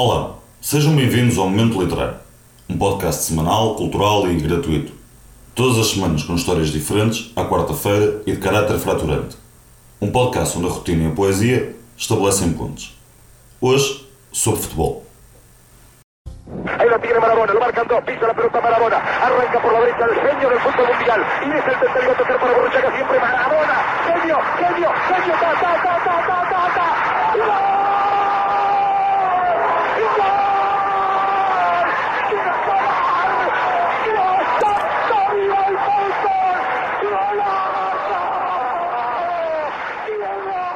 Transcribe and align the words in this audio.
Olá, 0.00 0.36
sejam 0.60 0.94
bem-vindos 0.94 1.36
ao 1.38 1.50
Momento 1.50 1.82
Literário, 1.82 2.18
um 2.70 2.78
podcast 2.78 3.24
semanal, 3.24 3.74
cultural 3.74 4.30
e 4.30 4.36
gratuito. 4.36 4.92
Todas 5.56 5.76
as 5.76 5.88
semanas 5.88 6.22
com 6.22 6.36
histórias 6.36 6.68
diferentes, 6.68 7.32
à 7.34 7.44
quarta-feira 7.44 8.22
e 8.24 8.30
de 8.30 8.38
caráter 8.38 8.78
fraturante. 8.78 9.36
Um 10.00 10.12
podcast 10.12 10.56
onde 10.56 10.68
a 10.68 10.70
rotina 10.70 11.02
e 11.02 11.06
a 11.08 11.10
poesia 11.16 11.74
estabelecem 11.96 12.52
pontos. 12.52 12.96
Hoje, 13.60 14.06
sobre 14.30 14.60
futebol. 14.60 15.04
Pisa 16.46 18.32
pelota 18.36 18.96
arranca 18.96 19.60
por 19.60 19.72
la 19.72 19.80
derecha 19.80 20.04
el 20.04 20.14
genio 20.14 20.48
del 20.48 20.60
fútbol 20.60 20.86
mundial 20.94 21.26
y 21.42 21.50
es 21.50 21.66
el 21.66 22.38
para 22.38 22.54
Borruchaga 22.54 22.94
siempre 22.94 23.18
genio, 24.06 24.38
genio, 24.58 24.90
genio, 25.08 25.34
ta, 25.40 25.54
ta, 25.58 25.82
ta, 25.82 25.98
ta, 26.04 26.22
ta, 26.24 26.74
ta. 26.76 26.88
¡Gol! 27.38 27.78
¡Gol! 31.48 31.88
¡Qué 32.28 32.36
gol! 32.44 32.68
¡Gol! 32.68 33.68
¡Victoria 35.18 35.64
al 35.66 35.78
fútbol! 35.78 36.58
¡Golazo! 37.02 38.20
¡Qué 40.06 40.14
gol! 40.16 40.68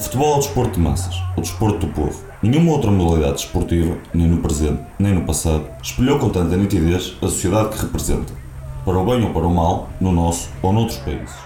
O 0.00 0.02
futebol 0.02 0.32
é 0.32 0.36
o 0.36 0.38
desporto 0.38 0.72
de 0.72 0.80
massas, 0.80 1.14
o 1.36 1.42
desporto 1.42 1.86
do 1.86 1.92
povo. 1.92 2.24
Nenhuma 2.42 2.72
outra 2.72 2.90
modalidade 2.90 3.34
desportiva, 3.34 3.98
nem 4.14 4.28
no 4.28 4.38
presente, 4.38 4.80
nem 4.98 5.12
no 5.12 5.26
passado, 5.26 5.68
espelhou 5.82 6.18
com 6.18 6.30
tanta 6.30 6.56
nitidez 6.56 7.18
a 7.20 7.28
sociedade 7.28 7.68
que 7.68 7.82
representa, 7.82 8.32
para 8.82 8.98
o 8.98 9.04
bem 9.04 9.22
ou 9.22 9.34
para 9.34 9.46
o 9.46 9.54
mal, 9.54 9.90
no 10.00 10.10
nosso 10.10 10.48
ou 10.62 10.72
noutros 10.72 10.96
países. 11.00 11.36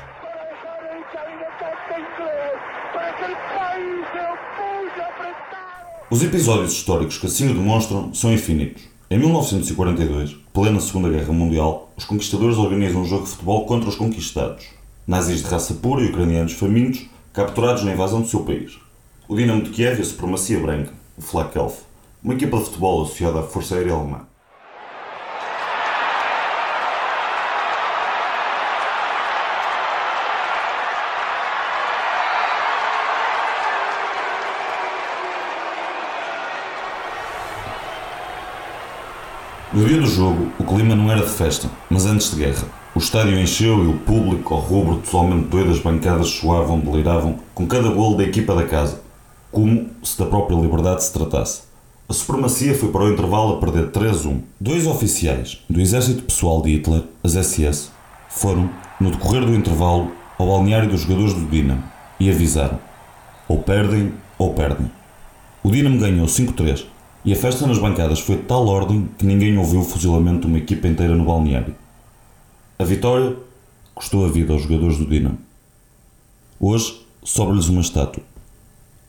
Os 6.09 6.23
episódios 6.23 6.75
históricos 6.75 7.19
que 7.19 7.27
assim 7.27 7.51
o 7.51 7.55
demonstram 7.55 8.15
são 8.15 8.33
infinitos. 8.33 8.85
Em 9.11 9.19
1942, 9.19 10.37
plena 10.53 10.79
Segunda 10.79 11.09
Guerra 11.09 11.33
Mundial, 11.33 11.93
os 11.97 12.05
conquistadores 12.05 12.57
organizam 12.57 13.03
um 13.03 13.05
jogo 13.05 13.25
de 13.25 13.31
futebol 13.31 13.67
contra 13.67 13.89
os 13.89 13.97
conquistados. 13.97 14.65
Nazis 15.09 15.43
de 15.43 15.49
raça 15.49 15.75
pura 15.75 16.03
e 16.03 16.11
ucranianos 16.11 16.53
famintos, 16.53 17.05
capturados 17.35 17.83
na 17.83 17.93
invasão 17.93 18.23
do 18.23 18.29
seu 18.29 18.45
país. 18.45 18.79
O 19.27 19.35
Dinamo 19.35 19.63
de 19.63 19.71
Kiev 19.71 19.99
e 19.99 20.03
a 20.03 20.05
supremacia 20.05 20.61
branca, 20.61 20.93
o 21.19 21.21
Flak 21.21 21.59
Elf, 21.59 21.81
uma 22.23 22.33
equipa 22.33 22.57
de 22.57 22.65
futebol 22.67 23.03
associada 23.03 23.41
à 23.41 23.43
Força 23.43 23.75
Aérea 23.75 23.93
Alemã. 23.93 24.21
No 39.73 39.85
dia 39.85 40.01
do 40.01 40.07
jogo, 40.07 40.53
o 40.57 40.65
clima 40.65 40.95
não 40.95 41.11
era 41.11 41.23
de 41.23 41.33
festa, 41.33 41.69
mas 41.91 42.07
antes 42.07 42.31
de 42.31 42.37
guerra. 42.37 42.84
O 42.95 43.01
estádio 43.01 43.41
encheu 43.41 43.83
e 43.83 43.89
o 43.89 43.99
público, 43.99 44.55
ao 44.55 44.61
rubro, 44.61 44.99
totalmente 44.99 45.49
doido, 45.49 45.73
as 45.73 45.81
bancadas 45.81 46.29
soavam, 46.29 46.79
deliravam, 46.79 47.41
com 47.53 47.67
cada 47.67 47.89
golo 47.89 48.17
da 48.17 48.23
equipa 48.23 48.55
da 48.55 48.63
casa, 48.63 49.01
como 49.51 49.91
se 50.01 50.17
da 50.17 50.27
própria 50.27 50.55
liberdade 50.55 51.03
se 51.03 51.13
tratasse. 51.13 51.63
A 52.09 52.13
supremacia 52.13 52.73
foi 52.73 52.93
para 52.93 53.03
o 53.03 53.13
intervalo 53.13 53.55
a 53.55 53.59
perder 53.59 53.91
3-1. 53.91 54.43
Dois 54.61 54.87
oficiais 54.87 55.59
do 55.69 55.81
exército 55.81 56.23
pessoal 56.23 56.63
de 56.63 56.71
Hitler, 56.71 57.03
as 57.25 57.33
SS, 57.33 57.91
foram, 58.29 58.71
no 59.01 59.11
decorrer 59.11 59.45
do 59.45 59.57
intervalo, 59.57 60.13
ao 60.39 60.47
balneário 60.47 60.89
dos 60.89 61.01
jogadores 61.01 61.35
do 61.35 61.47
Dinamo 61.47 61.83
e 62.21 62.31
avisaram: 62.31 62.79
ou 63.49 63.59
perdem 63.59 64.13
ou 64.39 64.55
perdem. 64.55 64.89
O 65.65 65.71
Dinamo 65.73 65.99
ganhou 65.99 66.27
5-3 66.27 66.85
e 67.25 67.33
a 67.33 67.37
festa 67.37 67.67
nas 67.67 67.79
bancadas 67.79 68.21
foi 68.21 68.37
de 68.37 68.43
tal 68.43 68.69
ordem 68.69 69.09
que 69.19 69.27
ninguém 69.27 69.59
ouviu 69.59 69.81
o 69.81 69.85
fuzilamento 69.85 70.43
de 70.43 70.47
uma 70.47 70.59
equipa 70.59 70.87
inteira 70.87 71.17
no 71.17 71.25
balneário. 71.25 71.75
A 72.77 72.83
vitória 72.83 73.37
custou 73.95 74.25
a 74.25 74.29
vida 74.29 74.53
aos 74.53 74.63
jogadores 74.63 74.99
do 74.99 75.07
Dinamo. 75.07 75.39
Hoje 76.59 77.07
sobra-lhes 77.23 77.69
uma 77.69 77.81
estátua. 77.81 78.25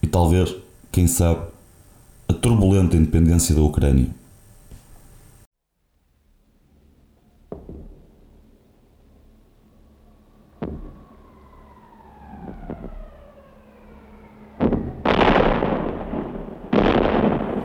E 0.03 0.07
talvez, 0.07 0.55
quem 0.91 1.07
sabe, 1.07 1.41
a 2.29 2.33
turbulenta 2.33 2.95
independência 2.95 3.55
da 3.55 3.61
Ucrânia. 3.63 4.07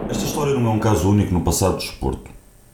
Esta 0.08 0.24
história 0.24 0.54
não 0.54 0.70
é 0.70 0.70
um 0.70 0.78
caso 0.78 1.10
único 1.10 1.34
no 1.34 1.42
passado 1.42 1.72
do 1.74 1.80
desporto. 1.80 2.30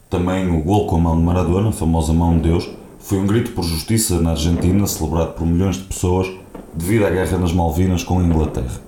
Também 0.09 0.49
o 0.49 0.63
gol 0.63 0.87
com 0.87 0.95
a 0.95 0.99
mão 0.99 1.17
de 1.17 1.23
Maradona, 1.23 1.69
a 1.69 1.73
famosa 1.73 2.13
mão 2.13 2.37
de 2.37 2.43
Deus, 2.43 2.69
foi 3.07 3.19
um 3.19 3.25
grito 3.25 3.51
por 3.51 3.63
justiça 3.63 4.19
na 4.19 4.31
Argentina, 4.31 4.85
celebrado 4.85 5.31
por 5.31 5.47
milhões 5.47 5.77
de 5.77 5.83
pessoas 5.83 6.27
devido 6.73 7.05
à 7.05 7.09
guerra 7.09 7.37
nas 7.37 7.53
Malvinas 7.53 8.03
com 8.03 8.19
a 8.19 8.21
Inglaterra. 8.21 8.81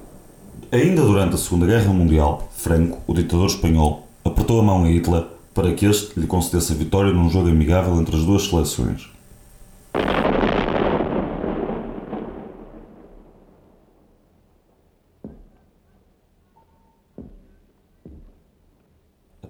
Ainda 0.70 1.04
durante 1.04 1.36
a 1.36 1.38
Segunda 1.38 1.66
Guerra 1.66 1.94
Mundial, 1.94 2.50
Franco, 2.54 3.00
o 3.08 3.14
ditador 3.14 3.48
espanhol, 3.48 4.10
apertou 4.26 4.60
a 4.60 4.64
mão 4.64 4.84
a 4.84 4.90
Hitler 4.90 5.24
para 5.54 5.74
que 5.74 5.86
este 5.86 6.20
lhe 6.20 6.28
concedesse 6.28 6.74
a 6.74 6.76
vitória 6.76 7.14
num 7.14 7.30
jogo 7.30 7.48
amigável 7.48 7.96
entre 7.96 8.14
as 8.18 8.26
duas 8.26 8.46
seleções. 8.46 9.10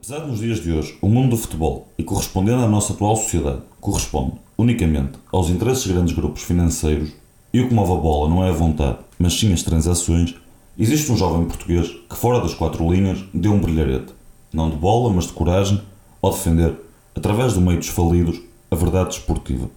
Apesar 0.10 0.26
de 0.26 0.32
nos 0.32 0.40
dias 0.40 0.60
de 0.60 0.72
hoje 0.72 0.98
o 1.04 1.08
mundo 1.08 1.30
do 1.30 1.38
futebol, 1.38 1.88
e 1.96 2.04
correspondendo 2.04 2.64
à 2.64 2.68
nossa 2.68 2.94
atual 2.94 3.16
sociedade, 3.16 3.62
corresponde 3.80 4.34
unicamente 4.58 5.20
aos 5.32 5.52
interesses 5.52 5.84
de 5.84 5.94
grandes 5.94 6.16
grupos 6.16 6.42
financeiros 6.42 7.12
e 7.54 7.62
o 7.62 7.68
que 7.68 7.76
move 7.76 7.92
a 7.92 7.96
bola 7.96 8.28
não 8.28 8.44
é 8.44 8.50
a 8.50 8.52
vontade, 8.52 8.98
mas 9.20 9.34
sim 9.34 9.54
as 9.54 9.62
transações, 9.62 10.34
existe 10.80 11.12
um 11.12 11.16
jovem 11.16 11.46
português 11.46 11.90
que, 12.10 12.16
fora 12.16 12.42
das 12.42 12.56
quatro 12.56 12.92
linhas, 12.92 13.24
deu 13.32 13.54
um 13.54 13.60
brilharete, 13.60 14.12
não 14.52 14.72
de 14.72 14.78
bola, 14.78 15.14
mas 15.14 15.28
de 15.28 15.34
coragem, 15.34 15.80
ao 16.20 16.32
defender, 16.32 16.74
através 17.14 17.54
do 17.54 17.62
meio 17.62 17.78
dos 17.78 17.90
falidos, 17.90 18.42
a 18.72 18.76
verdade 18.76 19.10
desportiva. 19.10 19.70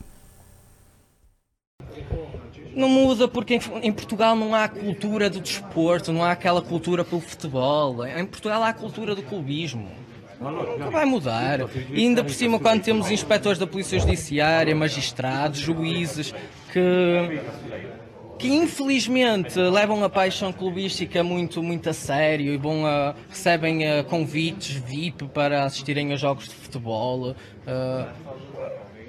Não 2.75 2.89
muda 2.89 3.29
porque 3.29 3.61
em 3.83 3.93
Portugal 3.93 4.35
não 4.35 4.55
há 4.55 4.67
cultura 4.67 5.29
do 5.29 5.43
desporto, 5.43 6.11
não 6.11 6.25
há 6.25 6.31
aquela 6.31 6.63
cultura 6.63 7.05
pelo 7.05 7.21
futebol. 7.21 8.07
Em 8.07 8.25
Portugal 8.25 8.63
há 8.63 8.71
a 8.71 8.73
cultura 8.73 9.15
do 9.15 9.23
clubismo. 9.23 9.91
Nunca 10.51 10.91
vai 10.91 11.05
mudar. 11.05 11.61
E 11.91 12.01
ainda 12.07 12.23
por 12.25 12.33
cima, 12.33 12.59
quando 12.59 12.83
temos 12.83 13.11
inspectores 13.11 13.59
da 13.59 13.67
Polícia 13.67 13.99
Judiciária, 13.99 14.75
magistrados, 14.75 15.59
juízes, 15.61 16.35
que, 16.73 17.41
que 18.39 18.49
infelizmente 18.49 19.59
levam 19.59 20.03
a 20.03 20.09
paixão 20.11 20.53
clubística 20.53 21.23
muito, 21.23 21.63
muito 21.63 21.89
a 21.89 21.93
sério 21.93 22.53
e 22.55 22.61
a, 22.87 23.15
recebem 23.29 23.85
eh, 23.85 24.03
convites 24.03 24.77
VIP 24.77 25.25
para 25.29 25.65
assistirem 25.65 26.13
a 26.13 26.17
jogos 26.17 26.45
de 26.49 26.55
futebol. 26.55 27.35
eh, 27.67 28.07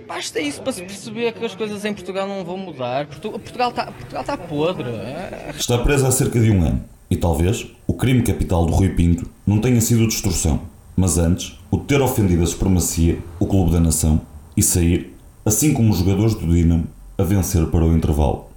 Basta 0.08 0.40
isso 0.42 0.62
para 0.62 0.74
se 0.74 0.82
perceber 0.82 1.32
que 1.32 1.46
as 1.46 1.56
coisas 1.56 1.86
em 1.86 1.94
Portugal 1.94 2.28
não 2.28 2.44
vão 2.44 2.58
mudar. 2.58 3.08
Portu- 3.08 3.32
Portugal 3.32 3.70
está 3.70 3.86
Portugal 3.86 4.22
está 4.22 4.38
podre. 4.38 4.90
É- 4.90 5.54
Está 5.58 5.78
presa 5.78 6.10
há 6.10 6.12
cerca 6.12 6.40
de 6.40 6.52
um 6.52 6.62
ano, 6.62 6.84
e 7.10 7.16
talvez 7.16 7.66
o 7.88 7.94
crime 7.94 8.22
capital 8.22 8.66
do 8.66 8.74
Rui 8.74 8.90
Pinto 8.90 9.30
não 9.48 9.60
tenha 9.60 9.80
sido 9.80 10.06
destruição, 10.06 10.62
mas 10.96 11.18
antes 11.18 11.60
o 11.72 11.78
ter 11.78 12.02
ofendido 12.02 12.44
a 12.44 12.48
supremacia, 12.48 13.22
o 13.40 13.48
clube 13.48 13.72
da 13.72 13.80
nação, 13.80 14.22
e 14.56 14.62
sair, 14.62 15.14
assim 15.46 15.74
como 15.74 15.92
os 15.92 16.00
jogadores 16.00 16.36
do 16.36 16.48
Dinamo, 16.48 16.88
a 17.18 17.24
vencer 17.24 17.66
para 17.68 17.84
o 17.84 17.96
intervalo. 17.96 18.50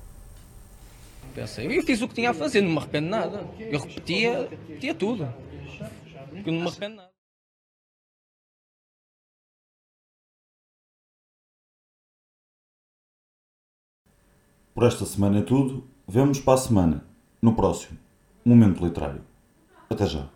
Pensei, 1.35 1.67
eu 1.67 1.83
fiz 1.83 2.01
o 2.01 2.09
que 2.09 2.15
tinha 2.15 2.31
a 2.31 2.35
fazer, 2.35 2.63
não 2.63 2.71
me 2.71 2.79
arrependo 2.79 3.09
nada. 3.09 3.47
Eu 3.59 3.79
repetia, 3.79 4.49
repetia 4.49 4.95
tudo. 4.95 5.25
Eu 6.45 6.53
não 6.53 6.63
me 6.63 6.69
arrependo 6.69 6.97
nada. 6.97 7.11
Por 14.75 14.85
esta 14.85 15.07
semana 15.07 15.39
é 15.39 15.43
tudo. 15.43 15.89
Vemos 16.07 16.39
para 16.39 16.55
a 16.55 16.59
semana, 16.59 17.05
no 17.41 17.55
próximo 17.55 17.99
Momento 18.45 18.85
Literário. 18.85 19.25
Até 19.91 20.07
já. 20.07 20.36